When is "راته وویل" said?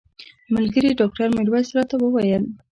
1.77-2.43